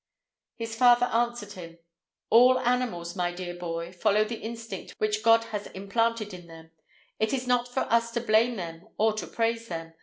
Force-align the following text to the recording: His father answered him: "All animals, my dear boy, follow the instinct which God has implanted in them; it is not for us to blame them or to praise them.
His 0.55 0.75
father 0.75 1.05
answered 1.13 1.51
him: 1.51 1.77
"All 2.31 2.57
animals, 2.57 3.15
my 3.15 3.31
dear 3.31 3.53
boy, 3.53 3.91
follow 3.91 4.23
the 4.23 4.39
instinct 4.41 4.95
which 4.97 5.21
God 5.21 5.43
has 5.53 5.67
implanted 5.67 6.33
in 6.33 6.47
them; 6.47 6.71
it 7.19 7.33
is 7.33 7.45
not 7.45 7.67
for 7.67 7.81
us 7.81 8.09
to 8.13 8.21
blame 8.21 8.55
them 8.55 8.87
or 8.97 9.13
to 9.13 9.27
praise 9.27 9.67
them. 9.67 9.93